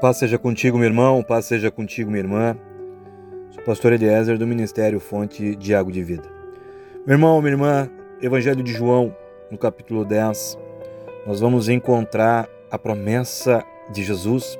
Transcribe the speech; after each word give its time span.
Paz 0.00 0.18
seja 0.18 0.38
contigo, 0.38 0.76
meu 0.76 0.86
irmão, 0.86 1.22
paz 1.22 1.46
seja 1.46 1.70
contigo, 1.70 2.10
minha 2.10 2.22
irmã. 2.22 2.54
Sou 3.50 3.64
pastor 3.64 3.94
Eliezer 3.94 4.36
do 4.36 4.46
Ministério 4.46 5.00
Fonte 5.00 5.56
de 5.56 5.74
Água 5.74 5.90
de 5.90 6.02
Vida. 6.02 6.24
Meu 7.06 7.14
irmão, 7.14 7.40
minha 7.40 7.54
irmã, 7.54 7.90
Evangelho 8.20 8.62
de 8.62 8.74
João, 8.74 9.16
no 9.50 9.56
capítulo 9.56 10.04
10, 10.04 10.58
nós 11.26 11.40
vamos 11.40 11.70
encontrar 11.70 12.46
a 12.70 12.78
promessa 12.78 13.64
de 13.90 14.04
Jesus 14.04 14.58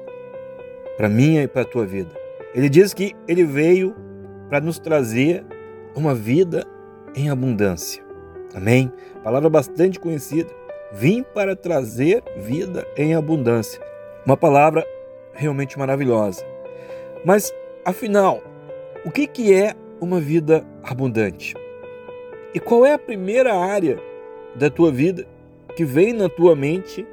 para 0.97 1.07
minha 1.07 1.43
e 1.43 1.49
para 1.49 1.63
a 1.63 1.67
tua 1.67 1.85
vida. 1.85 2.11
Ele 2.55 2.71
diz 2.71 2.95
que 2.95 3.15
ele 3.29 3.45
veio 3.45 3.95
para 4.49 4.59
nos 4.59 4.79
trazer 4.79 5.45
uma 5.95 6.15
vida 6.15 6.65
em 7.15 7.29
abundância. 7.29 8.03
Amém? 8.55 8.91
Palavra 9.23 9.51
bastante 9.51 10.01
conhecida. 10.01 10.49
Vim 10.95 11.23
para 11.23 11.55
trazer 11.55 12.25
vida 12.39 12.87
em 12.97 13.15
abundância. 13.15 13.83
Uma 14.25 14.37
palavra 14.37 14.83
realmente 15.37 15.79
maravilhosa. 15.79 16.45
Mas, 17.25 17.55
afinal, 17.85 18.43
o 19.05 19.11
que, 19.11 19.27
que 19.27 19.55
é 19.55 19.75
uma 20.01 20.21
vida 20.21 20.65
abundante? 20.83 21.55
E 22.55 22.61
qual 22.61 22.85
é 22.87 22.95
a 22.95 22.99
primeira 22.99 23.55
área 23.55 23.99
da 24.55 24.71
tua 24.71 24.91
vida 24.91 25.27
que 25.77 25.85
vem 25.85 26.13
na 26.13 26.29
tua 26.29 26.57
mente 26.57 27.07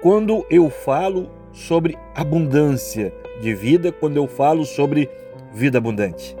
quando 0.00 0.46
eu 0.48 0.70
falo 0.70 1.30
sobre 1.52 1.98
abundância 2.14 3.12
de 3.40 3.54
vida, 3.54 3.90
quando 3.90 4.16
eu 4.16 4.26
falo 4.26 4.64
sobre 4.64 5.10
vida 5.52 5.78
abundante? 5.78 6.36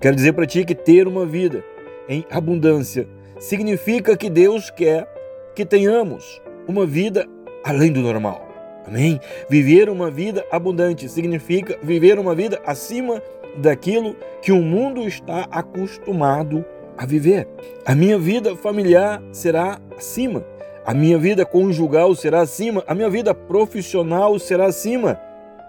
Quero 0.00 0.16
dizer 0.16 0.32
para 0.32 0.46
ti 0.46 0.64
que 0.64 0.74
ter 0.74 1.08
uma 1.08 1.26
vida 1.26 1.64
em 2.08 2.24
abundância 2.30 3.08
significa 3.38 4.16
que 4.16 4.28
Deus 4.28 4.70
quer 4.70 5.06
que 5.54 5.64
tenhamos 5.64 6.40
uma 6.66 6.86
vida 6.86 7.26
além 7.64 7.92
do 7.92 8.00
normal. 8.00 8.49
Amém? 8.90 9.20
Viver 9.48 9.88
uma 9.88 10.10
vida 10.10 10.44
abundante 10.50 11.08
significa 11.08 11.78
viver 11.80 12.18
uma 12.18 12.34
vida 12.34 12.60
acima 12.66 13.22
daquilo 13.56 14.16
que 14.42 14.50
o 14.50 14.60
mundo 14.60 15.06
está 15.06 15.46
acostumado 15.48 16.64
a 16.98 17.06
viver. 17.06 17.46
A 17.86 17.94
minha 17.94 18.18
vida 18.18 18.56
familiar 18.56 19.22
será 19.32 19.80
acima, 19.96 20.44
a 20.84 20.92
minha 20.92 21.18
vida 21.18 21.46
conjugal 21.46 22.16
será 22.16 22.40
acima, 22.40 22.82
a 22.84 22.92
minha 22.92 23.08
vida 23.08 23.32
profissional 23.32 24.36
será 24.40 24.66
acima, 24.66 25.20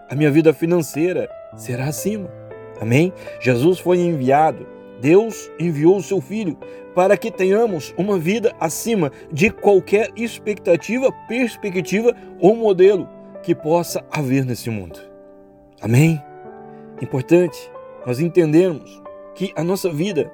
a 0.09 0.16
minha 0.16 0.31
vida 0.31 0.52
financeira 0.52 1.30
será 1.56 1.85
acima. 1.85 2.28
Amém? 2.81 3.13
Jesus 3.39 3.78
foi 3.78 4.00
enviado, 4.00 4.66
Deus 5.00 5.52
enviou 5.59 5.97
o 5.97 6.03
seu 6.03 6.19
filho 6.19 6.58
para 6.94 7.17
que 7.17 7.31
tenhamos 7.31 7.94
uma 7.97 8.17
vida 8.17 8.53
acima 8.59 9.11
de 9.31 9.50
qualquer 9.50 10.09
expectativa, 10.16 11.11
perspectiva 11.28 12.16
ou 12.39 12.56
modelo 12.56 13.08
que 13.44 13.56
possa 13.56 14.03
haver 14.11 14.45
nesse 14.45 14.70
mundo. 14.70 15.00
Amém? 15.81 16.22
Importante 17.02 17.72
nós 18.06 18.19
entendermos 18.19 19.01
que 19.34 19.51
a 19.56 19.63
nossa 19.63 19.90
vida 19.90 20.31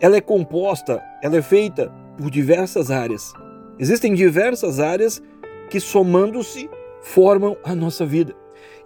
ela 0.00 0.16
é 0.16 0.20
composta, 0.20 1.02
ela 1.22 1.36
é 1.36 1.42
feita 1.42 1.92
por 2.16 2.30
diversas 2.30 2.90
áreas. 2.90 3.32
Existem 3.78 4.14
diversas 4.14 4.80
áreas 4.80 5.22
que 5.68 5.80
somando-se 5.80 6.70
formam 7.00 7.56
a 7.62 7.74
nossa 7.74 8.06
vida. 8.06 8.34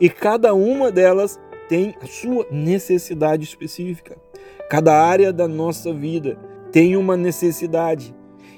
E 0.01 0.09
cada 0.09 0.55
uma 0.55 0.91
delas 0.91 1.39
tem 1.69 1.95
a 2.03 2.07
sua 2.07 2.47
necessidade 2.51 3.45
específica. 3.45 4.17
Cada 4.69 5.01
área 5.01 5.33
da 5.33 5.47
nossa 5.47 5.93
vida 5.93 6.39
tem 6.73 6.97
uma 6.97 7.17
necessidade. 7.17 8.15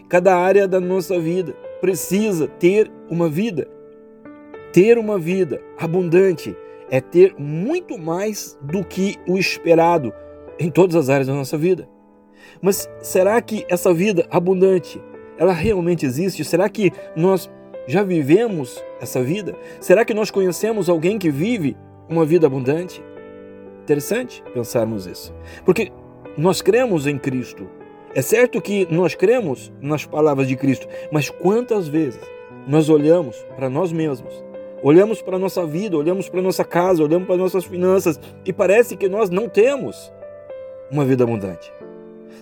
Cada 0.09 0.37
área 0.37 0.69
da 0.69 0.81
nossa 0.81 1.19
vida 1.19 1.55
precisa 1.81 2.47
ter 2.47 2.91
uma 3.09 3.29
vida. 3.29 3.69
Ter 4.73 4.99
uma 4.99 5.19
vida 5.19 5.61
abundante 5.79 6.57
é 6.91 7.01
ter 7.01 7.35
muito 7.39 7.99
mais 7.99 8.59
do 8.63 8.85
que 8.85 9.17
o 9.27 9.39
esperado 9.39 10.13
em 10.59 10.71
todas 10.71 10.95
as 10.95 11.09
áreas 11.09 11.27
da 11.27 11.35
nossa 11.35 11.57
vida. 11.57 11.89
Mas 12.61 12.89
será 13.01 13.41
que 13.41 13.65
essa 13.69 13.93
vida 13.93 14.27
abundante, 14.31 15.01
ela 15.39 15.53
realmente 15.53 16.05
existe? 16.07 16.45
Será 16.45 16.69
que 16.69 16.93
nós 17.17 17.51
já 17.87 18.03
vivemos 18.03 18.83
essa 19.01 19.23
vida? 19.23 19.57
Será 19.81 20.05
que 20.05 20.15
nós 20.15 20.31
conhecemos 20.31 20.89
alguém 20.89 21.19
que 21.19 21.31
vive 21.31 21.77
uma 22.09 22.25
vida 22.25 22.47
abundante? 22.47 23.03
Interessante 23.83 24.43
pensarmos 24.55 25.07
isso. 25.07 25.35
Porque 25.65 25.91
nós 26.37 26.63
cremos 26.63 27.07
em 27.07 27.19
Cristo. 27.19 27.67
É 28.15 28.21
certo 28.21 28.61
que 28.61 28.87
nós 28.91 29.15
cremos 29.15 29.73
nas 29.81 30.05
palavras 30.05 30.47
de 30.47 30.55
Cristo, 30.55 30.87
mas 31.11 31.31
quantas 31.31 31.89
vezes 31.89 32.21
nós 32.67 32.91
olhamos 32.91 33.37
para 33.57 33.71
nós 33.71 33.91
mesmos, 33.91 34.45
olhamos 34.83 35.23
para 35.23 35.37
a 35.37 35.39
nossa 35.39 35.65
vida, 35.65 35.97
olhamos 35.97 36.29
para 36.29 36.41
a 36.41 36.43
nossa 36.43 36.63
casa, 36.63 37.03
olhamos 37.03 37.25
para 37.25 37.37
as 37.37 37.41
nossas 37.41 37.65
finanças 37.65 38.21
e 38.45 38.53
parece 38.53 38.99
que 38.99 39.09
nós 39.09 39.31
não 39.31 39.49
temos 39.49 40.13
uma 40.91 41.07
vida 41.07 41.25
abundante? 41.25 41.73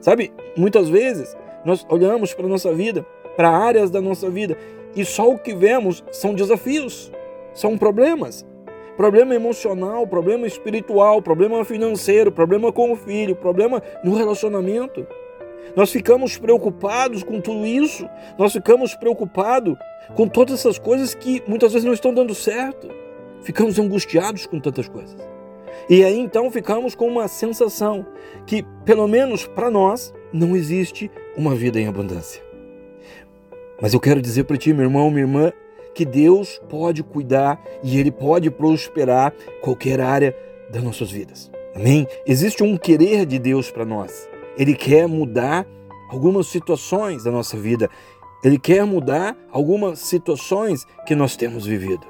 Sabe, 0.00 0.32
muitas 0.56 0.88
vezes 0.88 1.36
nós 1.64 1.86
olhamos 1.88 2.34
para 2.34 2.46
a 2.46 2.48
nossa 2.48 2.72
vida, 2.74 3.06
para 3.36 3.50
áreas 3.50 3.92
da 3.92 4.00
nossa 4.00 4.28
vida 4.28 4.56
e 4.96 5.04
só 5.04 5.30
o 5.30 5.38
que 5.38 5.54
vemos 5.54 6.02
são 6.10 6.34
desafios, 6.34 7.12
são 7.54 7.78
problemas. 7.78 8.44
Problema 8.96 9.36
emocional, 9.36 10.04
problema 10.04 10.48
espiritual, 10.48 11.22
problema 11.22 11.64
financeiro, 11.64 12.32
problema 12.32 12.72
com 12.72 12.92
o 12.92 12.96
filho, 12.96 13.36
problema 13.36 13.80
no 14.02 14.16
relacionamento. 14.16 15.06
Nós 15.76 15.90
ficamos 15.90 16.36
preocupados 16.36 17.22
com 17.22 17.40
tudo 17.40 17.66
isso, 17.66 18.08
nós 18.38 18.52
ficamos 18.52 18.94
preocupados 18.94 19.76
com 20.14 20.26
todas 20.26 20.60
essas 20.60 20.78
coisas 20.78 21.14
que 21.14 21.42
muitas 21.46 21.72
vezes 21.72 21.86
não 21.86 21.92
estão 21.92 22.12
dando 22.12 22.34
certo. 22.34 22.88
Ficamos 23.42 23.78
angustiados 23.78 24.46
com 24.46 24.58
tantas 24.60 24.88
coisas. 24.88 25.16
E 25.88 26.04
aí 26.04 26.18
então 26.18 26.50
ficamos 26.50 26.94
com 26.94 27.06
uma 27.06 27.28
sensação 27.28 28.06
que, 28.46 28.64
pelo 28.84 29.08
menos 29.08 29.46
para 29.46 29.70
nós, 29.70 30.12
não 30.32 30.56
existe 30.56 31.10
uma 31.36 31.54
vida 31.54 31.80
em 31.80 31.86
abundância. 31.86 32.42
Mas 33.80 33.94
eu 33.94 34.00
quero 34.00 34.20
dizer 34.20 34.44
para 34.44 34.56
ti, 34.56 34.72
meu 34.72 34.84
irmão, 34.84 35.10
minha 35.10 35.22
irmã, 35.22 35.52
que 35.94 36.04
Deus 36.04 36.60
pode 36.68 37.02
cuidar 37.02 37.60
e 37.82 37.98
Ele 37.98 38.10
pode 38.10 38.50
prosperar 38.50 39.32
qualquer 39.60 40.00
área 40.00 40.36
das 40.70 40.82
nossas 40.82 41.10
vidas. 41.10 41.50
Amém? 41.74 42.06
Existe 42.26 42.62
um 42.62 42.76
querer 42.76 43.24
de 43.24 43.38
Deus 43.38 43.70
para 43.70 43.84
nós. 43.84 44.29
Ele 44.56 44.74
quer 44.74 45.06
mudar 45.06 45.66
algumas 46.10 46.46
situações 46.48 47.24
da 47.24 47.30
nossa 47.30 47.56
vida. 47.56 47.88
Ele 48.42 48.58
quer 48.58 48.84
mudar 48.84 49.36
algumas 49.50 50.00
situações 50.00 50.86
que 51.06 51.14
nós 51.14 51.36
temos 51.36 51.66
vivido. 51.66 52.06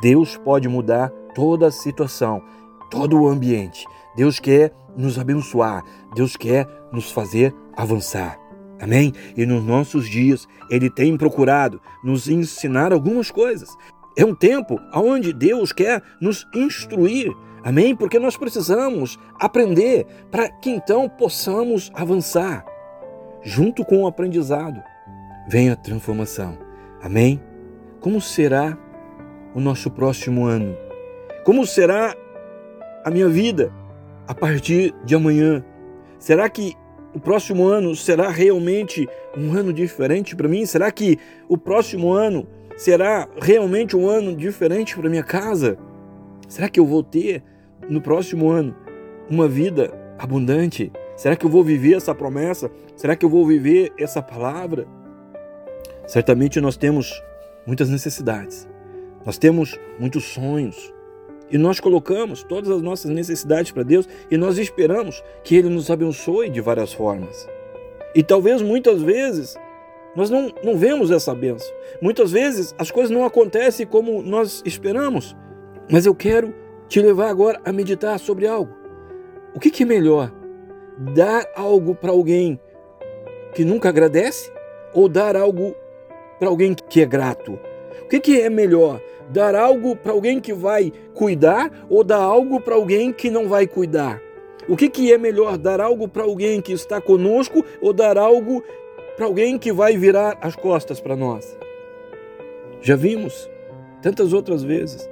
Deus 0.00 0.36
pode 0.36 0.68
mudar 0.68 1.10
toda 1.34 1.66
a 1.66 1.72
situação, 1.72 2.42
todo 2.90 3.20
o 3.20 3.28
ambiente. 3.28 3.86
Deus 4.16 4.38
quer 4.38 4.72
nos 4.96 5.18
abençoar. 5.18 5.84
Deus 6.14 6.36
quer 6.36 6.68
nos 6.92 7.10
fazer 7.10 7.54
avançar. 7.76 8.38
Amém? 8.80 9.12
E 9.36 9.44
nos 9.44 9.64
nossos 9.64 10.08
dias, 10.08 10.46
Ele 10.70 10.88
tem 10.88 11.16
procurado 11.16 11.80
nos 12.04 12.28
ensinar 12.28 12.92
algumas 12.92 13.30
coisas. 13.30 13.76
É 14.16 14.24
um 14.24 14.34
tempo 14.34 14.80
onde 14.94 15.32
Deus 15.32 15.72
quer 15.72 16.02
nos 16.20 16.46
instruir. 16.54 17.32
Amém? 17.62 17.94
Porque 17.94 18.18
nós 18.18 18.36
precisamos 18.36 19.18
aprender 19.38 20.06
para 20.30 20.48
que 20.48 20.70
então 20.70 21.08
possamos 21.08 21.90
avançar. 21.94 22.64
Junto 23.42 23.84
com 23.84 24.02
o 24.02 24.06
aprendizado 24.06 24.82
vem 25.48 25.70
a 25.70 25.76
transformação. 25.76 26.58
Amém? 27.02 27.40
Como 28.00 28.20
será 28.20 28.76
o 29.54 29.60
nosso 29.60 29.90
próximo 29.90 30.46
ano? 30.46 30.76
Como 31.44 31.66
será 31.66 32.14
a 33.04 33.10
minha 33.10 33.28
vida 33.28 33.72
a 34.26 34.34
partir 34.34 34.94
de 35.04 35.14
amanhã? 35.14 35.64
Será 36.18 36.48
que 36.48 36.74
o 37.14 37.20
próximo 37.20 37.66
ano 37.66 37.96
será 37.96 38.28
realmente 38.28 39.08
um 39.36 39.52
ano 39.56 39.72
diferente 39.72 40.36
para 40.36 40.48
mim? 40.48 40.66
Será 40.66 40.90
que 40.92 41.18
o 41.48 41.56
próximo 41.56 42.12
ano 42.12 42.46
será 42.76 43.28
realmente 43.40 43.96
um 43.96 44.08
ano 44.08 44.36
diferente 44.36 44.96
para 44.96 45.08
minha 45.08 45.24
casa? 45.24 45.78
Será 46.48 46.68
que 46.68 46.80
eu 46.80 46.86
vou 46.86 47.02
ter 47.02 47.42
no 47.88 48.00
próximo 48.00 48.50
ano 48.50 48.74
uma 49.28 49.46
vida 49.46 49.92
abundante? 50.18 50.90
Será 51.14 51.36
que 51.36 51.44
eu 51.44 51.50
vou 51.50 51.62
viver 51.62 51.96
essa 51.96 52.14
promessa? 52.14 52.70
Será 52.96 53.14
que 53.14 53.24
eu 53.24 53.28
vou 53.28 53.46
viver 53.46 53.92
essa 53.98 54.22
palavra? 54.22 54.86
Certamente 56.06 56.58
nós 56.58 56.76
temos 56.76 57.22
muitas 57.66 57.90
necessidades. 57.90 58.66
Nós 59.26 59.36
temos 59.36 59.78
muitos 59.98 60.24
sonhos. 60.24 60.94
E 61.50 61.58
nós 61.58 61.80
colocamos 61.80 62.42
todas 62.42 62.70
as 62.70 62.80
nossas 62.80 63.10
necessidades 63.10 63.70
para 63.70 63.82
Deus 63.82 64.08
e 64.30 64.36
nós 64.36 64.58
esperamos 64.58 65.22
que 65.44 65.54
Ele 65.54 65.68
nos 65.68 65.90
abençoe 65.90 66.48
de 66.48 66.60
várias 66.62 66.92
formas. 66.92 67.46
E 68.14 68.22
talvez 68.22 68.62
muitas 68.62 69.02
vezes 69.02 69.54
nós 70.16 70.30
não, 70.30 70.50
não 70.64 70.76
vemos 70.76 71.10
essa 71.10 71.34
benção. 71.34 71.74
Muitas 72.00 72.32
vezes 72.32 72.74
as 72.78 72.90
coisas 72.90 73.10
não 73.10 73.24
acontecem 73.24 73.86
como 73.86 74.22
nós 74.22 74.62
esperamos. 74.64 75.36
Mas 75.90 76.04
eu 76.04 76.14
quero 76.14 76.54
te 76.86 77.00
levar 77.00 77.28
agora 77.28 77.60
a 77.64 77.72
meditar 77.72 78.18
sobre 78.18 78.46
algo. 78.46 78.76
O 79.54 79.60
que, 79.60 79.70
que 79.70 79.82
é 79.82 79.86
melhor? 79.86 80.30
Dar 81.14 81.46
algo 81.56 81.94
para 81.94 82.10
alguém 82.10 82.60
que 83.54 83.64
nunca 83.64 83.88
agradece 83.88 84.52
ou 84.92 85.08
dar 85.08 85.34
algo 85.34 85.74
para 86.38 86.48
alguém 86.48 86.74
que 86.74 87.00
é 87.00 87.06
grato? 87.06 87.58
O 88.02 88.08
que, 88.08 88.20
que 88.20 88.40
é 88.40 88.50
melhor? 88.50 89.00
Dar 89.30 89.54
algo 89.54 89.96
para 89.96 90.12
alguém 90.12 90.40
que 90.40 90.52
vai 90.52 90.92
cuidar 91.14 91.70
ou 91.88 92.04
dar 92.04 92.20
algo 92.20 92.60
para 92.60 92.74
alguém 92.74 93.12
que 93.12 93.30
não 93.30 93.48
vai 93.48 93.66
cuidar? 93.66 94.20
O 94.68 94.76
que, 94.76 94.90
que 94.90 95.10
é 95.12 95.16
melhor? 95.16 95.56
Dar 95.56 95.80
algo 95.80 96.06
para 96.06 96.24
alguém 96.24 96.60
que 96.60 96.72
está 96.72 97.00
conosco 97.00 97.64
ou 97.80 97.94
dar 97.94 98.18
algo 98.18 98.62
para 99.16 99.24
alguém 99.24 99.58
que 99.58 99.72
vai 99.72 99.96
virar 99.96 100.36
as 100.42 100.54
costas 100.54 101.00
para 101.00 101.16
nós? 101.16 101.56
Já 102.82 102.94
vimos 102.94 103.50
tantas 104.02 104.34
outras 104.34 104.62
vezes 104.62 105.08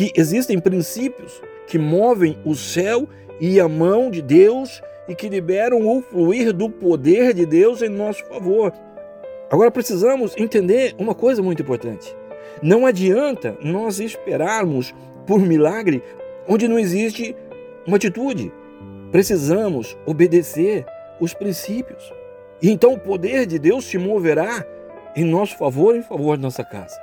que 0.00 0.10
existem 0.18 0.58
princípios 0.58 1.42
que 1.66 1.76
movem 1.76 2.38
o 2.42 2.54
céu 2.54 3.06
e 3.38 3.60
a 3.60 3.68
mão 3.68 4.10
de 4.10 4.22
Deus 4.22 4.80
e 5.06 5.14
que 5.14 5.28
liberam 5.28 5.86
o 5.86 6.00
fluir 6.00 6.54
do 6.54 6.70
poder 6.70 7.34
de 7.34 7.44
Deus 7.44 7.82
em 7.82 7.90
nosso 7.90 8.24
favor. 8.24 8.72
Agora 9.50 9.70
precisamos 9.70 10.34
entender 10.38 10.94
uma 10.96 11.14
coisa 11.14 11.42
muito 11.42 11.60
importante. 11.60 12.16
Não 12.62 12.86
adianta 12.86 13.58
nós 13.62 14.00
esperarmos 14.00 14.94
por 15.26 15.38
milagre 15.38 16.02
onde 16.48 16.66
não 16.66 16.78
existe 16.78 17.36
uma 17.86 17.98
atitude. 17.98 18.50
Precisamos 19.12 19.98
obedecer 20.06 20.86
os 21.20 21.34
princípios. 21.34 22.10
E 22.62 22.70
então 22.70 22.94
o 22.94 22.98
poder 22.98 23.44
de 23.44 23.58
Deus 23.58 23.84
se 23.84 23.98
moverá 23.98 24.64
em 25.14 25.24
nosso 25.26 25.58
favor, 25.58 25.94
em 25.94 26.02
favor 26.02 26.38
da 26.38 26.42
nossa 26.44 26.64
casa. 26.64 26.98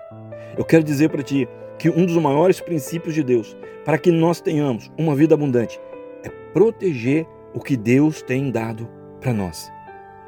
Eu 0.58 0.66
quero 0.66 0.84
dizer 0.84 1.12
para 1.12 1.22
ti 1.22 1.48
que 1.78 1.90
um 1.90 2.06
dos 2.06 2.18
maiores 2.18 2.60
princípios 2.60 3.14
de 3.14 3.24
Deus 3.24 3.56
para 3.86 3.98
que 3.98 4.12
nós 4.12 4.42
tenhamos 4.42 4.92
uma 4.98 5.16
vida 5.16 5.36
abundante 5.36 5.80
é 6.24 6.30
proteger 6.54 7.26
o 7.54 7.60
que 7.60 7.78
Deus 7.78 8.22
tem 8.22 8.52
dado 8.52 8.90
para 9.22 9.34
nós. 9.34 9.72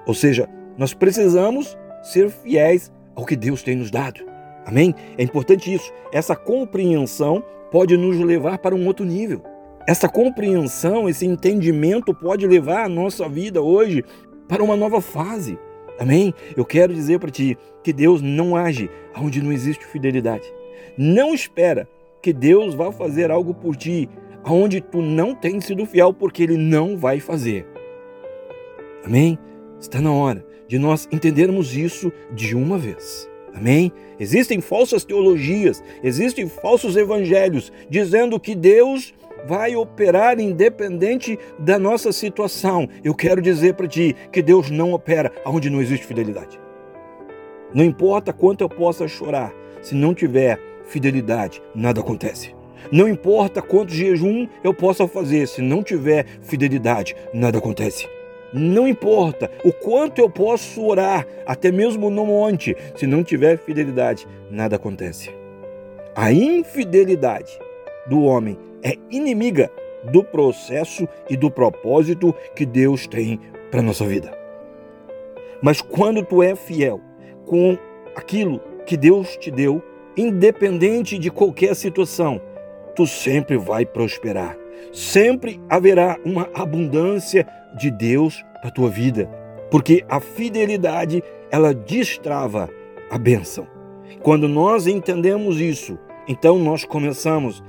Ou 0.05 0.13
seja, 0.13 0.47
nós 0.77 0.93
precisamos 0.93 1.77
ser 2.01 2.29
fiéis 2.29 2.91
ao 3.15 3.25
que 3.25 3.35
Deus 3.35 3.61
tem 3.61 3.75
nos 3.75 3.91
dado. 3.91 4.21
Amém? 4.65 4.93
É 5.17 5.23
importante 5.23 5.73
isso. 5.73 5.91
Essa 6.11 6.35
compreensão 6.35 7.43
pode 7.71 7.97
nos 7.97 8.17
levar 8.17 8.59
para 8.59 8.75
um 8.75 8.85
outro 8.87 9.05
nível. 9.05 9.41
Essa 9.87 10.07
compreensão, 10.07 11.09
esse 11.09 11.25
entendimento 11.25 12.13
pode 12.13 12.45
levar 12.45 12.85
a 12.85 12.89
nossa 12.89 13.27
vida 13.27 13.61
hoje 13.61 14.03
para 14.47 14.63
uma 14.63 14.75
nova 14.75 15.01
fase. 15.01 15.57
Amém? 15.99 16.33
Eu 16.55 16.63
quero 16.63 16.93
dizer 16.93 17.19
para 17.19 17.29
ti 17.29 17.57
que 17.83 17.91
Deus 17.91 18.21
não 18.21 18.55
age 18.55 18.89
onde 19.17 19.41
não 19.41 19.51
existe 19.51 19.85
fidelidade. 19.85 20.49
Não 20.97 21.33
espera 21.33 21.87
que 22.21 22.33
Deus 22.33 22.73
vá 22.73 22.91
fazer 22.91 23.31
algo 23.31 23.53
por 23.53 23.75
ti 23.75 24.09
onde 24.45 24.81
tu 24.81 25.01
não 25.01 25.35
tens 25.35 25.65
sido 25.65 25.85
fiel, 25.85 26.13
porque 26.13 26.43
Ele 26.43 26.57
não 26.57 26.97
vai 26.97 27.19
fazer. 27.19 27.65
Amém? 29.05 29.37
Está 29.79 30.01
na 30.01 30.11
hora 30.11 30.45
de 30.67 30.77
nós 30.77 31.07
entendermos 31.11 31.75
isso 31.75 32.11
de 32.33 32.55
uma 32.55 32.77
vez. 32.77 33.29
Amém? 33.53 33.91
Existem 34.19 34.61
falsas 34.61 35.03
teologias, 35.03 35.83
existem 36.03 36.47
falsos 36.47 36.95
evangelhos 36.95 37.71
dizendo 37.89 38.39
que 38.39 38.53
Deus 38.53 39.13
vai 39.47 39.75
operar 39.75 40.39
independente 40.39 41.39
da 41.57 41.79
nossa 41.79 42.11
situação. 42.11 42.87
Eu 43.03 43.15
quero 43.15 43.41
dizer 43.41 43.73
para 43.73 43.87
ti 43.87 44.15
que 44.31 44.41
Deus 44.41 44.69
não 44.69 44.93
opera 44.93 45.31
onde 45.45 45.69
não 45.69 45.81
existe 45.81 46.05
fidelidade. 46.05 46.59
Não 47.73 47.83
importa 47.83 48.33
quanto 48.33 48.63
eu 48.63 48.69
possa 48.69 49.07
chorar, 49.07 49.53
se 49.81 49.95
não 49.95 50.13
tiver 50.13 50.59
fidelidade, 50.89 51.61
nada 51.73 52.01
acontece. 52.01 52.53
Não 52.91 53.07
importa 53.07 53.61
quanto 53.61 53.93
jejum 53.93 54.47
eu 54.63 54.73
possa 54.73 55.07
fazer, 55.07 55.47
se 55.47 55.61
não 55.61 55.83
tiver 55.83 56.25
fidelidade, 56.41 57.15
nada 57.33 57.59
acontece. 57.59 58.07
Não 58.51 58.87
importa 58.87 59.49
o 59.63 59.71
quanto 59.71 60.19
eu 60.19 60.29
posso 60.29 60.83
orar, 60.83 61.27
até 61.45 61.71
mesmo 61.71 62.09
no 62.09 62.25
monte, 62.25 62.75
se 62.95 63.05
não 63.05 63.23
tiver 63.23 63.59
fidelidade, 63.59 64.27
nada 64.49 64.75
acontece. 64.75 65.29
A 66.15 66.31
infidelidade 66.31 67.59
do 68.07 68.23
homem 68.23 68.57
é 68.81 68.95
inimiga 69.11 69.71
do 70.11 70.23
processo 70.23 71.07
e 71.29 71.37
do 71.37 71.51
propósito 71.51 72.33
que 72.55 72.65
Deus 72.65 73.05
tem 73.05 73.39
para 73.69 73.83
nossa 73.83 74.05
vida. 74.05 74.35
Mas 75.61 75.81
quando 75.81 76.23
tu 76.23 76.41
é 76.41 76.55
fiel 76.55 76.99
com 77.45 77.77
aquilo 78.15 78.59
que 78.85 78.97
Deus 78.97 79.37
te 79.37 79.51
deu, 79.51 79.83
independente 80.19 81.17
de 81.17 81.31
qualquer 81.31 81.75
situação, 81.75 82.41
tu 82.95 83.07
sempre 83.07 83.57
vai 83.57 83.85
prosperar. 83.85 84.57
Sempre 84.91 85.59
haverá 85.69 86.17
uma 86.25 86.49
abundância 86.53 87.47
de 87.77 87.91
Deus 87.91 88.43
para 88.59 88.69
a 88.69 88.73
tua 88.73 88.89
vida, 88.89 89.29
porque 89.69 90.03
a 90.09 90.19
fidelidade 90.19 91.23
ela 91.51 91.73
destrava 91.73 92.69
a 93.09 93.17
bênção. 93.17 93.67
Quando 94.21 94.47
nós 94.47 94.87
entendemos 94.87 95.59
isso, 95.59 95.97
então 96.27 96.57
nós 96.59 96.83
começamos 96.83 97.63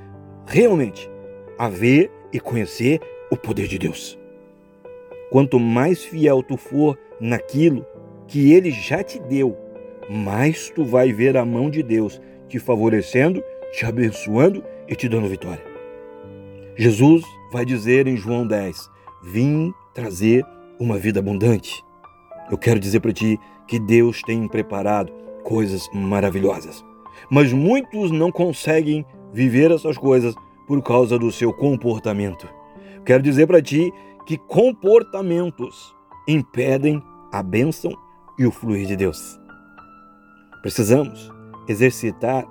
realmente 0.46 1.10
a 1.58 1.68
ver 1.68 2.10
e 2.32 2.40
conhecer 2.40 3.00
o 3.30 3.36
poder 3.36 3.68
de 3.68 3.78
Deus. 3.78 4.18
Quanto 5.30 5.60
mais 5.60 6.02
fiel 6.02 6.42
tu 6.42 6.56
for 6.56 6.98
naquilo 7.20 7.86
que 8.26 8.52
ele 8.52 8.70
já 8.70 9.02
te 9.02 9.20
deu, 9.20 9.56
mais 10.08 10.70
tu 10.70 10.84
vai 10.84 11.12
ver 11.12 11.36
a 11.36 11.44
mão 11.44 11.70
de 11.70 11.82
Deus 11.82 12.20
te 12.50 12.58
favorecendo, 12.58 13.42
te 13.72 13.86
abençoando 13.86 14.62
e 14.88 14.94
te 14.94 15.08
dando 15.08 15.28
vitória. 15.28 15.64
Jesus 16.76 17.22
vai 17.52 17.64
dizer 17.64 18.06
em 18.06 18.16
João 18.16 18.46
10: 18.46 18.90
Vim 19.22 19.72
trazer 19.94 20.44
uma 20.78 20.98
vida 20.98 21.20
abundante. 21.20 21.84
Eu 22.50 22.58
quero 22.58 22.80
dizer 22.80 23.00
para 23.00 23.12
ti 23.12 23.38
que 23.66 23.78
Deus 23.78 24.20
tem 24.22 24.48
preparado 24.48 25.12
coisas 25.44 25.88
maravilhosas. 25.94 26.84
Mas 27.30 27.52
muitos 27.52 28.10
não 28.10 28.32
conseguem 28.32 29.06
viver 29.32 29.70
essas 29.70 29.96
coisas 29.96 30.34
por 30.66 30.82
causa 30.82 31.18
do 31.18 31.30
seu 31.30 31.52
comportamento. 31.52 32.48
Quero 33.04 33.22
dizer 33.22 33.46
para 33.46 33.62
ti 33.62 33.92
que 34.26 34.36
comportamentos 34.36 35.94
impedem 36.26 37.02
a 37.32 37.42
bênção 37.42 37.92
e 38.38 38.46
o 38.46 38.50
fluir 38.50 38.86
de 38.86 38.96
Deus. 38.96 39.38
Precisamos 40.62 41.30
exercitar 41.70 42.46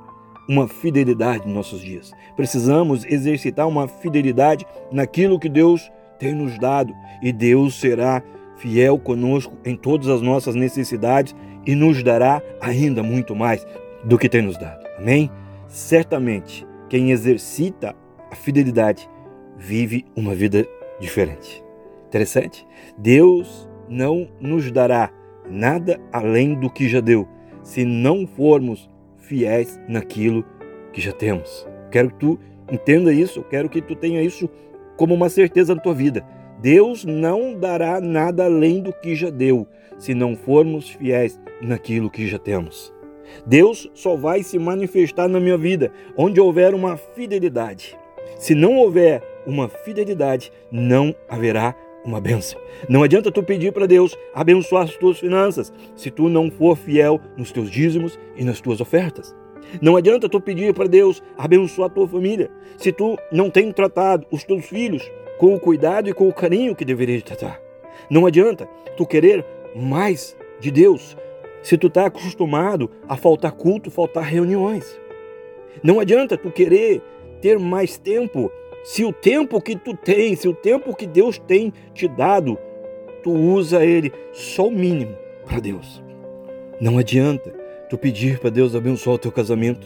uma 0.47 0.67
fidelidade 0.67 1.45
nos 1.45 1.53
nossos 1.53 1.81
dias. 1.81 2.11
Precisamos 2.35 3.05
exercitar 3.05 3.67
uma 3.67 3.87
fidelidade 3.87 4.65
naquilo 4.91 5.39
que 5.39 5.49
Deus 5.49 5.91
tem 6.17 6.33
nos 6.33 6.57
dado 6.57 6.93
e 7.21 7.31
Deus 7.31 7.79
será 7.79 8.23
fiel 8.57 8.97
conosco 8.97 9.53
em 9.63 9.75
todas 9.75 10.07
as 10.07 10.21
nossas 10.21 10.55
necessidades 10.55 11.35
e 11.65 11.75
nos 11.75 12.01
dará 12.01 12.41
ainda 12.59 13.03
muito 13.03 13.35
mais 13.35 13.65
do 14.03 14.17
que 14.17 14.27
tem 14.27 14.41
nos 14.41 14.57
dado. 14.57 14.85
Amém? 14.97 15.29
Certamente, 15.67 16.65
quem 16.89 17.11
exercita 17.11 17.95
a 18.31 18.35
fidelidade 18.35 19.09
vive 19.57 20.05
uma 20.15 20.33
vida 20.33 20.65
diferente. 20.99 21.63
Interessante? 22.07 22.65
Deus 22.97 23.69
não 23.87 24.27
nos 24.39 24.71
dará 24.71 25.11
nada 25.49 25.99
além 26.11 26.55
do 26.55 26.69
que 26.69 26.89
já 26.89 26.99
deu, 26.99 27.27
se 27.61 27.85
não 27.85 28.25
formos 28.25 28.88
fiéis 29.29 29.79
naquilo 29.87 30.43
que 30.91 30.99
já 30.99 31.11
temos. 31.11 31.67
Quero 31.91 32.09
que 32.09 32.15
tu 32.15 32.39
entenda 32.71 33.13
isso, 33.13 33.43
quero 33.43 33.69
que 33.69 33.81
tu 33.81 33.95
tenha 33.95 34.21
isso 34.21 34.49
como 34.97 35.13
uma 35.13 35.29
certeza 35.29 35.75
na 35.75 35.81
tua 35.81 35.93
vida. 35.93 36.25
Deus 36.59 37.05
não 37.05 37.53
dará 37.53 38.01
nada 38.01 38.45
além 38.45 38.81
do 38.81 38.91
que 38.91 39.15
já 39.15 39.29
deu, 39.29 39.67
se 39.97 40.13
não 40.13 40.35
formos 40.35 40.89
fiéis 40.89 41.39
naquilo 41.61 42.09
que 42.09 42.27
já 42.27 42.39
temos. 42.39 42.91
Deus 43.45 43.89
só 43.93 44.15
vai 44.15 44.41
se 44.41 44.57
manifestar 44.57 45.27
na 45.29 45.39
minha 45.39 45.57
vida 45.57 45.91
onde 46.17 46.41
houver 46.41 46.73
uma 46.73 46.97
fidelidade. 46.97 47.95
Se 48.37 48.55
não 48.55 48.77
houver 48.77 49.21
uma 49.45 49.69
fidelidade, 49.69 50.51
não 50.71 51.15
haverá 51.29 51.75
uma 52.09 52.19
benção. 52.19 52.59
Não 52.89 53.03
adianta 53.03 53.31
tu 53.31 53.43
pedir 53.43 53.71
para 53.71 53.85
Deus 53.85 54.17
abençoar 54.33 54.83
as 54.83 54.95
tuas 54.95 55.19
finanças 55.19 55.71
se 55.95 56.09
tu 56.09 56.27
não 56.27 56.49
for 56.49 56.75
fiel 56.75 57.21
nos 57.37 57.51
teus 57.51 57.69
dízimos 57.69 58.19
e 58.35 58.43
nas 58.43 58.59
tuas 58.59 58.81
ofertas. 58.81 59.35
Não 59.81 59.95
adianta 59.95 60.27
tu 60.27 60.41
pedir 60.41 60.73
para 60.73 60.87
Deus 60.87 61.21
abençoar 61.37 61.89
a 61.89 61.93
tua 61.93 62.07
família 62.07 62.49
se 62.77 62.91
tu 62.91 63.17
não 63.31 63.49
tem 63.49 63.71
tratado 63.71 64.25
os 64.31 64.43
teus 64.43 64.65
filhos 64.65 65.09
com 65.37 65.53
o 65.53 65.59
cuidado 65.59 66.09
e 66.09 66.13
com 66.13 66.27
o 66.27 66.33
carinho 66.33 66.75
que 66.75 66.83
deveria 66.83 67.21
tratar. 67.21 67.61
Não 68.09 68.25
adianta 68.25 68.67
tu 68.97 69.05
querer 69.05 69.45
mais 69.75 70.35
de 70.59 70.71
Deus 70.71 71.15
se 71.61 71.77
tu 71.77 71.87
está 71.87 72.07
acostumado 72.07 72.89
a 73.07 73.15
faltar 73.15 73.51
culto, 73.51 73.91
faltar 73.91 74.23
reuniões. 74.23 74.99
Não 75.83 75.99
adianta 75.99 76.37
tu 76.37 76.49
querer 76.49 77.01
ter 77.41 77.59
mais 77.59 77.97
tempo 77.97 78.51
se 78.83 79.03
o 79.03 79.11
tempo 79.11 79.61
que 79.61 79.75
tu 79.75 79.95
tens, 79.95 80.39
se 80.39 80.47
o 80.47 80.53
tempo 80.53 80.95
que 80.95 81.05
Deus 81.05 81.37
tem 81.37 81.73
te 81.93 82.07
dado, 82.07 82.57
tu 83.23 83.31
usa 83.31 83.85
ele 83.85 84.11
só 84.31 84.67
o 84.67 84.71
mínimo 84.71 85.15
para 85.45 85.59
Deus. 85.59 86.03
Não 86.79 86.97
adianta 86.97 87.53
tu 87.89 87.97
pedir 87.97 88.39
para 88.39 88.49
Deus 88.49 88.75
abençoar 88.75 89.15
o 89.15 89.19
teu 89.19 89.31
casamento, 89.31 89.85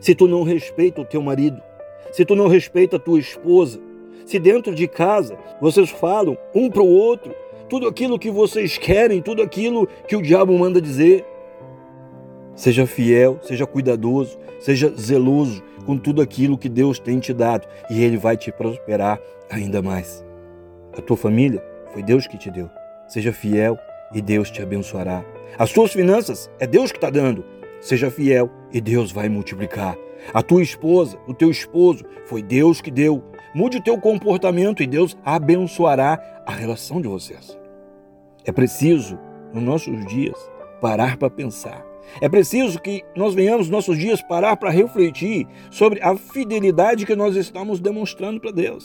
se 0.00 0.14
tu 0.14 0.26
não 0.26 0.42
respeita 0.42 1.00
o 1.00 1.04
teu 1.04 1.22
marido, 1.22 1.60
se 2.12 2.24
tu 2.24 2.34
não 2.34 2.48
respeita 2.48 2.96
a 2.96 3.00
tua 3.00 3.18
esposa, 3.18 3.80
se 4.26 4.38
dentro 4.38 4.74
de 4.74 4.88
casa 4.88 5.38
vocês 5.60 5.90
falam 5.90 6.36
um 6.54 6.68
para 6.68 6.82
o 6.82 6.88
outro 6.88 7.34
tudo 7.68 7.88
aquilo 7.88 8.18
que 8.18 8.30
vocês 8.30 8.76
querem, 8.76 9.22
tudo 9.22 9.42
aquilo 9.42 9.88
que 10.06 10.16
o 10.16 10.22
diabo 10.22 10.56
manda 10.56 10.80
dizer. 10.80 11.24
Seja 12.54 12.86
fiel, 12.86 13.38
seja 13.42 13.66
cuidadoso, 13.66 14.38
seja 14.60 14.92
zeloso 14.96 15.62
com 15.84 15.96
tudo 15.96 16.22
aquilo 16.22 16.58
que 16.58 16.68
Deus 16.68 16.98
tem 16.98 17.18
te 17.18 17.32
dado 17.32 17.66
e 17.90 18.02
Ele 18.02 18.16
vai 18.16 18.36
te 18.36 18.50
prosperar 18.50 19.20
ainda 19.50 19.82
mais. 19.82 20.24
A 20.96 21.00
tua 21.00 21.16
família 21.16 21.62
foi 21.92 22.02
Deus 22.02 22.26
que 22.26 22.38
te 22.38 22.50
deu. 22.50 22.70
Seja 23.06 23.32
fiel 23.32 23.78
e 24.12 24.22
Deus 24.22 24.50
te 24.50 24.62
abençoará. 24.62 25.24
As 25.58 25.72
tuas 25.72 25.92
finanças 25.92 26.50
é 26.58 26.66
Deus 26.66 26.90
que 26.90 26.98
está 26.98 27.10
dando. 27.10 27.44
Seja 27.80 28.10
fiel 28.10 28.50
e 28.72 28.80
Deus 28.80 29.12
vai 29.12 29.28
multiplicar. 29.28 29.96
A 30.32 30.42
tua 30.42 30.62
esposa, 30.62 31.18
o 31.26 31.34
teu 31.34 31.50
esposo, 31.50 32.04
foi 32.24 32.42
Deus 32.42 32.80
que 32.80 32.90
deu. 32.90 33.22
Mude 33.54 33.76
o 33.76 33.82
teu 33.82 33.98
comportamento 33.98 34.82
e 34.82 34.86
Deus 34.86 35.16
abençoará 35.24 36.42
a 36.46 36.52
relação 36.52 37.00
de 37.00 37.08
vocês. 37.08 37.58
É 38.44 38.52
preciso, 38.52 39.18
nos 39.52 39.62
nossos 39.62 40.04
dias, 40.06 40.36
parar 40.84 41.16
para 41.16 41.30
pensar. 41.30 41.82
É 42.20 42.28
preciso 42.28 42.78
que 42.78 43.02
nós 43.16 43.32
venhamos, 43.32 43.68
nos 43.68 43.70
nossos 43.70 43.96
dias, 43.96 44.20
parar 44.20 44.54
para 44.54 44.68
refletir 44.68 45.46
sobre 45.70 45.98
a 46.02 46.14
fidelidade 46.14 47.06
que 47.06 47.16
nós 47.16 47.36
estamos 47.36 47.80
demonstrando 47.80 48.38
para 48.38 48.50
Deus. 48.50 48.84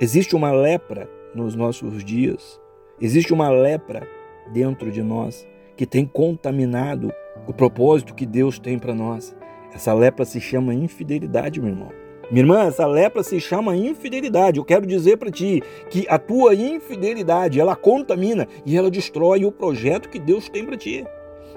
Existe 0.00 0.34
uma 0.34 0.50
lepra 0.50 1.06
nos 1.34 1.54
nossos 1.54 2.02
dias, 2.02 2.58
existe 2.98 3.34
uma 3.34 3.50
lepra 3.50 4.08
dentro 4.50 4.90
de 4.90 5.02
nós 5.02 5.46
que 5.76 5.84
tem 5.84 6.06
contaminado 6.06 7.12
o 7.46 7.52
propósito 7.52 8.14
que 8.14 8.24
Deus 8.24 8.58
tem 8.58 8.78
para 8.78 8.94
nós. 8.94 9.36
Essa 9.74 9.92
lepra 9.92 10.24
se 10.24 10.40
chama 10.40 10.72
infidelidade, 10.72 11.60
meu 11.60 11.68
irmão. 11.68 12.03
Minha 12.30 12.42
irmã, 12.42 12.64
essa 12.64 12.86
lepra 12.86 13.22
se 13.22 13.38
chama 13.38 13.76
infidelidade. 13.76 14.58
Eu 14.58 14.64
quero 14.64 14.86
dizer 14.86 15.16
para 15.18 15.30
ti 15.30 15.62
que 15.90 16.06
a 16.08 16.18
tua 16.18 16.54
infidelidade, 16.54 17.60
ela 17.60 17.76
contamina 17.76 18.48
e 18.64 18.76
ela 18.76 18.90
destrói 18.90 19.44
o 19.44 19.52
projeto 19.52 20.08
que 20.08 20.18
Deus 20.18 20.48
tem 20.48 20.64
para 20.64 20.76
ti. 20.76 21.04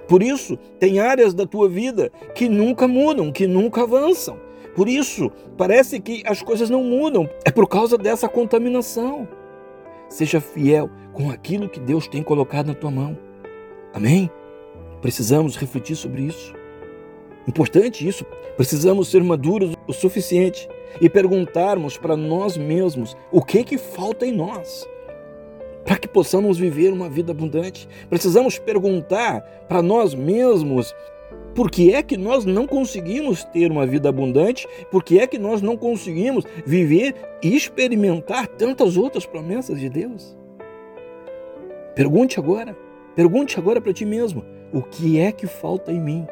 Por 0.08 0.24
isso, 0.24 0.58
tem 0.80 1.00
áreas 1.00 1.34
da 1.34 1.46
tua 1.46 1.68
vida 1.68 2.12
que 2.34 2.48
nunca 2.48 2.88
mudam, 2.88 3.32
que 3.32 3.46
nunca 3.46 3.84
avançam. 3.84 4.40
Por 4.76 4.88
isso, 4.88 5.32
parece 5.58 6.00
que 6.00 6.22
as 6.26 6.42
coisas 6.42 6.70
não 6.70 6.84
mudam. 6.84 7.30
É 7.44 7.52
por 7.52 7.68
causa 7.68 7.98
dessa 7.98 8.30
contaminação. 8.30 9.28
Seja 10.10 10.40
fiel 10.40 10.90
com 11.14 11.30
aquilo 11.30 11.68
que 11.68 11.80
Deus 11.80 12.08
tem 12.08 12.24
colocado 12.24 12.68
na 12.68 12.74
tua 12.74 12.92
mão. 12.92 13.18
Amém? 13.94 14.30
Precisamos 15.02 15.58
refletir 15.58 15.96
sobre 15.96 16.22
isso. 16.24 16.54
Importante 17.48 18.08
isso. 18.08 18.26
Precisamos 18.56 19.08
ser 19.08 19.24
maduros 19.24 19.74
o 19.88 19.94
suficiente 19.94 20.68
e 21.00 21.10
perguntarmos 21.10 21.98
para 21.98 22.18
nós 22.18 22.58
mesmos 22.58 23.16
o 23.32 23.42
que 23.42 23.64
que 23.64 23.78
falta 23.78 24.26
em 24.26 24.32
nós 24.32 24.88
para 25.88 25.98
que 25.98 26.08
possamos 26.08 26.58
viver 26.58 26.92
uma 26.92 27.08
vida 27.08 27.32
abundante. 27.32 27.88
Precisamos 28.10 28.60
perguntar 28.60 29.40
para 29.70 29.82
nós 29.82 30.14
mesmos 30.14 30.94
por 31.56 31.72
que 31.72 31.94
é 31.94 32.04
que 32.04 32.18
nós 32.18 32.44
não 32.44 32.68
conseguimos 32.68 33.46
ter 33.46 33.72
uma 33.72 33.88
vida 33.88 34.10
abundante? 34.10 34.68
Por 34.92 35.02
que 35.02 35.18
é 35.18 35.26
que 35.26 35.40
nós 35.40 35.62
não 35.62 35.78
conseguimos 35.78 36.44
viver 36.66 37.16
e 37.42 37.56
experimentar 37.56 38.48
tantas 38.48 38.98
outras 38.98 39.26
promessas 39.26 39.80
de 39.80 39.90
Deus? 39.90 40.38
Pergunte 41.96 42.38
agora, 42.38 42.78
pergunte 43.16 43.58
agora 43.58 43.80
para 43.80 43.94
ti 43.94 44.06
mesmo: 44.06 44.44
o 44.74 44.82
que 44.82 45.18
é 45.20 45.32
que 45.32 45.48
falta 45.48 45.92
em 45.92 46.02
mim? 46.02 46.28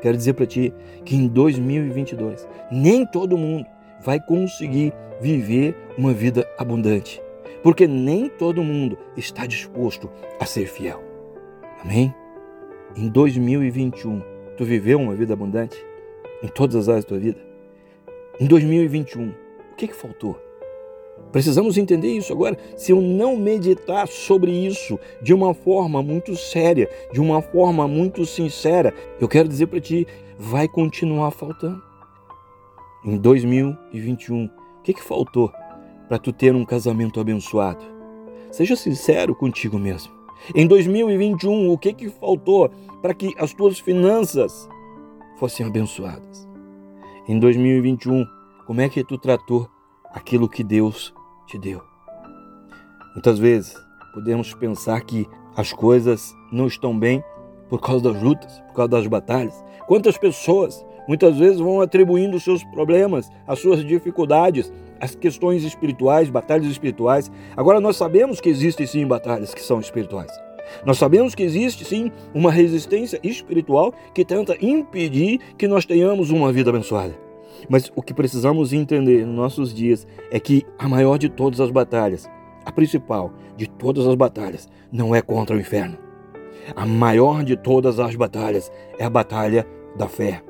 Quero 0.00 0.16
dizer 0.16 0.34
para 0.34 0.46
ti 0.46 0.72
que 1.04 1.14
em 1.14 1.28
2022 1.28 2.48
nem 2.70 3.04
todo 3.06 3.36
mundo 3.36 3.66
vai 4.02 4.18
conseguir 4.20 4.92
viver 5.20 5.76
uma 5.98 6.12
vida 6.12 6.48
abundante, 6.58 7.22
porque 7.62 7.86
nem 7.86 8.28
todo 8.28 8.62
mundo 8.62 8.96
está 9.16 9.46
disposto 9.46 10.10
a 10.38 10.46
ser 10.46 10.66
fiel. 10.66 11.02
Amém? 11.82 12.14
Em 12.96 13.08
2021, 13.08 14.22
tu 14.56 14.64
viveu 14.64 14.98
uma 14.98 15.14
vida 15.14 15.34
abundante 15.34 15.76
em 16.42 16.48
todas 16.48 16.76
as 16.76 16.88
áreas 16.88 17.04
da 17.04 17.08
tua 17.08 17.18
vida? 17.18 17.40
Em 18.38 18.46
2021, 18.46 19.28
o 19.28 19.76
que, 19.76 19.88
que 19.88 19.94
faltou? 19.94 20.49
Precisamos 21.32 21.78
entender 21.78 22.08
isso 22.16 22.32
agora. 22.32 22.58
Se 22.76 22.92
eu 22.92 23.00
não 23.00 23.36
meditar 23.36 24.08
sobre 24.08 24.50
isso 24.50 24.98
de 25.22 25.32
uma 25.32 25.54
forma 25.54 26.02
muito 26.02 26.36
séria, 26.36 26.88
de 27.12 27.20
uma 27.20 27.40
forma 27.40 27.86
muito 27.86 28.24
sincera, 28.26 28.92
eu 29.20 29.28
quero 29.28 29.48
dizer 29.48 29.66
para 29.66 29.80
ti, 29.80 30.06
vai 30.38 30.66
continuar 30.66 31.30
faltando. 31.30 31.82
Em 33.04 33.16
2021, 33.16 34.44
o 34.44 34.82
que, 34.82 34.92
que 34.92 35.02
faltou 35.02 35.52
para 36.08 36.18
tu 36.18 36.32
ter 36.32 36.54
um 36.54 36.64
casamento 36.64 37.20
abençoado? 37.20 37.84
Seja 38.50 38.74
sincero 38.74 39.34
contigo 39.34 39.78
mesmo. 39.78 40.12
Em 40.54 40.66
2021, 40.66 41.70
o 41.70 41.78
que, 41.78 41.92
que 41.92 42.08
faltou 42.08 42.70
para 43.00 43.14
que 43.14 43.32
as 43.38 43.52
tuas 43.52 43.78
finanças 43.78 44.68
fossem 45.38 45.64
abençoadas? 45.66 46.48
Em 47.28 47.38
2021, 47.38 48.26
como 48.66 48.80
é 48.80 48.88
que 48.88 49.04
tu 49.04 49.16
tratou 49.16 49.68
aquilo 50.12 50.48
que 50.48 50.64
Deus 50.64 51.14
te 51.50 51.58
deu. 51.58 51.82
Muitas 53.14 53.38
vezes 53.38 53.74
podemos 54.14 54.54
pensar 54.54 55.00
que 55.00 55.26
as 55.56 55.72
coisas 55.72 56.32
não 56.52 56.66
estão 56.66 56.96
bem 56.96 57.22
por 57.68 57.80
causa 57.80 58.12
das 58.12 58.22
lutas, 58.22 58.60
por 58.68 58.74
causa 58.74 58.88
das 58.90 59.06
batalhas. 59.06 59.54
Quantas 59.86 60.16
pessoas 60.16 60.84
muitas 61.08 61.36
vezes 61.36 61.58
vão 61.58 61.80
atribuindo 61.80 62.36
os 62.36 62.44
seus 62.44 62.62
problemas, 62.64 63.28
as 63.46 63.58
suas 63.58 63.84
dificuldades, 63.84 64.72
as 65.00 65.14
questões 65.14 65.64
espirituais, 65.64 66.30
batalhas 66.30 66.66
espirituais. 66.66 67.32
Agora 67.56 67.80
nós 67.80 67.96
sabemos 67.96 68.40
que 68.40 68.48
existem 68.48 68.86
sim 68.86 69.06
batalhas 69.06 69.52
que 69.52 69.62
são 69.62 69.80
espirituais. 69.80 70.30
Nós 70.84 70.98
sabemos 70.98 71.34
que 71.34 71.42
existe 71.42 71.84
sim 71.84 72.12
uma 72.32 72.52
resistência 72.52 73.18
espiritual 73.24 73.92
que 74.14 74.24
tenta 74.24 74.56
impedir 74.64 75.40
que 75.58 75.66
nós 75.66 75.84
tenhamos 75.84 76.30
uma 76.30 76.52
vida 76.52 76.70
abençoada. 76.70 77.29
Mas 77.68 77.90
o 77.94 78.02
que 78.02 78.14
precisamos 78.14 78.72
entender 78.72 79.26
nos 79.26 79.34
nossos 79.34 79.74
dias 79.74 80.06
é 80.30 80.40
que 80.40 80.64
a 80.78 80.88
maior 80.88 81.18
de 81.18 81.28
todas 81.28 81.60
as 81.60 81.70
batalhas, 81.70 82.28
a 82.64 82.72
principal 82.72 83.32
de 83.56 83.68
todas 83.68 84.06
as 84.06 84.14
batalhas, 84.14 84.68
não 84.92 85.14
é 85.14 85.22
contra 85.22 85.56
o 85.56 85.60
inferno. 85.60 85.98
A 86.74 86.86
maior 86.86 87.42
de 87.42 87.56
todas 87.56 87.98
as 87.98 88.14
batalhas 88.14 88.70
é 88.98 89.04
a 89.04 89.10
batalha 89.10 89.66
da 89.96 90.08
fé. 90.08 90.42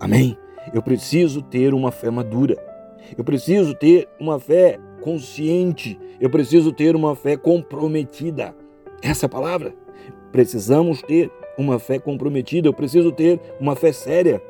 Amém? 0.00 0.36
Eu 0.72 0.82
preciso 0.82 1.42
ter 1.42 1.74
uma 1.74 1.92
fé 1.92 2.10
madura. 2.10 2.56
Eu 3.16 3.24
preciso 3.24 3.74
ter 3.74 4.08
uma 4.18 4.38
fé 4.38 4.78
consciente. 5.00 5.98
Eu 6.20 6.30
preciso 6.30 6.72
ter 6.72 6.96
uma 6.96 7.14
fé 7.14 7.36
comprometida. 7.36 8.54
Essa 9.02 9.26
é 9.26 9.28
a 9.28 9.30
palavra. 9.30 9.74
Precisamos 10.32 11.02
ter 11.02 11.30
uma 11.56 11.78
fé 11.78 11.98
comprometida. 11.98 12.68
Eu 12.68 12.74
preciso 12.74 13.12
ter 13.12 13.40
uma 13.60 13.76
fé 13.76 13.92
séria. 13.92 14.42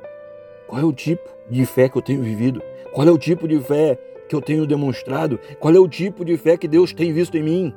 Qual 0.66 0.80
é 0.80 0.84
o 0.84 0.92
tipo 0.92 1.36
de 1.50 1.65
fé 1.67 1.88
que 1.88 1.97
eu 1.97 2.03
tenho 2.03 2.23
vivido? 2.23 2.62
Qual 2.93 3.07
é 3.07 3.11
o 3.11 3.19
tipo 3.19 3.47
de 3.47 3.61
fé 3.61 3.99
que 4.29 4.35
eu 4.35 4.41
tenho 4.41 4.67
demonstrado? 4.67 5.38
Qual 5.59 5.75
é 5.75 5.79
o 5.79 5.88
tipo 5.88 6.25
de 6.25 6.37
fé 6.37 6.57
que 6.57 6.69
Deus 6.69 6.93
tem 6.93 7.12
visto 7.12 7.37
em 7.37 7.43
mim? 7.43 7.75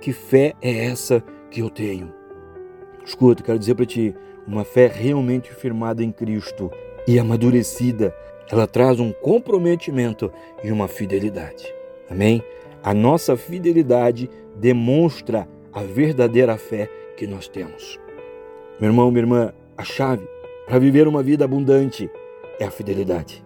Que 0.00 0.12
fé 0.12 0.54
é 0.62 0.86
essa 0.86 1.22
que 1.50 1.60
eu 1.60 1.70
tenho? 1.70 2.12
Escuta, 3.04 3.42
quero 3.42 3.58
dizer 3.58 3.74
para 3.74 3.86
ti, 3.86 4.14
uma 4.46 4.64
fé 4.64 4.86
realmente 4.86 5.52
firmada 5.52 6.02
em 6.02 6.12
Cristo 6.12 6.70
e 7.06 7.18
amadurecida, 7.18 8.14
ela 8.50 8.66
traz 8.66 9.00
um 9.00 9.12
comprometimento 9.12 10.30
e 10.62 10.70
uma 10.70 10.88
fidelidade. 10.88 11.74
Amém? 12.10 12.42
A 12.82 12.94
nossa 12.94 13.36
fidelidade 13.36 14.30
demonstra 14.56 15.48
a 15.72 15.82
verdadeira 15.82 16.56
fé 16.56 16.88
que 17.16 17.26
nós 17.26 17.48
temos. 17.48 17.98
Meu 18.80 18.90
irmão, 18.90 19.10
minha 19.10 19.22
irmã, 19.22 19.52
a 19.76 19.84
chave 19.84 20.26
para 20.66 20.78
viver 20.78 21.08
uma 21.08 21.22
vida 21.22 21.44
abundante 21.44 22.10
é 22.58 22.64
a 22.64 22.70
fidelidade. 22.70 23.44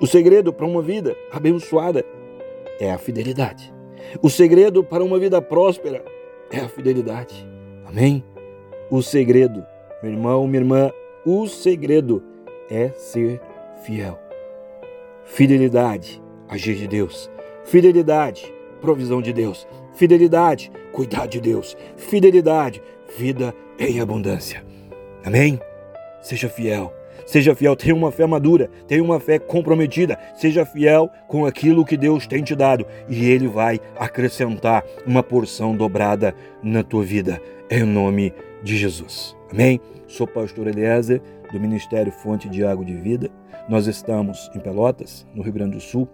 O 0.00 0.06
segredo 0.06 0.52
para 0.52 0.66
uma 0.66 0.82
vida 0.82 1.16
abençoada 1.30 2.04
é 2.80 2.90
a 2.90 2.98
fidelidade. 2.98 3.72
O 4.20 4.28
segredo 4.28 4.82
para 4.82 5.04
uma 5.04 5.18
vida 5.18 5.40
próspera 5.40 6.04
é 6.50 6.58
a 6.58 6.68
fidelidade. 6.68 7.48
Amém? 7.86 8.24
O 8.90 9.02
segredo, 9.02 9.64
meu 10.02 10.12
irmão, 10.12 10.46
minha 10.46 10.60
irmã, 10.60 10.90
o 11.24 11.46
segredo 11.46 12.22
é 12.70 12.88
ser 12.90 13.40
fiel. 13.84 14.18
Fidelidade, 15.24 16.22
agir 16.48 16.74
de 16.74 16.88
Deus. 16.88 17.30
Fidelidade, 17.64 18.52
provisão 18.80 19.22
de 19.22 19.32
Deus. 19.32 19.66
Fidelidade, 19.94 20.70
cuidar 20.92 21.26
de 21.26 21.40
Deus. 21.40 21.76
Fidelidade, 21.96 22.82
vida 23.16 23.54
em 23.78 24.00
abundância. 24.00 24.64
Amém? 25.24 25.60
Seja 26.20 26.48
fiel, 26.48 26.92
Seja 27.32 27.54
fiel, 27.54 27.74
tenha 27.74 27.94
uma 27.94 28.12
fé 28.12 28.26
madura, 28.26 28.68
tenha 28.86 29.02
uma 29.02 29.18
fé 29.18 29.38
comprometida. 29.38 30.18
Seja 30.34 30.66
fiel 30.66 31.08
com 31.26 31.46
aquilo 31.46 31.82
que 31.82 31.96
Deus 31.96 32.26
tem 32.26 32.42
te 32.42 32.54
dado 32.54 32.84
e 33.08 33.24
Ele 33.24 33.48
vai 33.48 33.80
acrescentar 33.98 34.84
uma 35.06 35.22
porção 35.22 35.74
dobrada 35.74 36.34
na 36.62 36.82
tua 36.82 37.02
vida. 37.02 37.40
Em 37.70 37.84
nome 37.84 38.34
de 38.62 38.76
Jesus. 38.76 39.34
Amém? 39.50 39.80
Sou 40.06 40.26
pastor 40.26 40.66
Eliezer, 40.66 41.22
do 41.50 41.58
Ministério 41.58 42.12
Fonte 42.12 42.50
de 42.50 42.66
Água 42.66 42.84
de 42.84 42.94
Vida. 42.94 43.30
Nós 43.66 43.86
estamos 43.86 44.50
em 44.54 44.60
Pelotas, 44.60 45.26
no 45.34 45.42
Rio 45.42 45.54
Grande 45.54 45.76
do 45.76 45.80
Sul. 45.80 46.06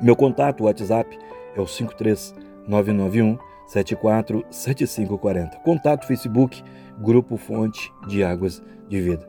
Meu 0.00 0.14
contato, 0.14 0.62
WhatsApp, 0.62 1.18
é 1.56 1.60
o 1.60 1.66
53991 1.66 3.36
747540. 3.66 5.56
Contato 5.64 6.06
Facebook, 6.06 6.62
Grupo 7.00 7.36
Fonte 7.36 7.92
de 8.06 8.22
Águas 8.22 8.62
de 8.88 9.00
Vida. 9.00 9.28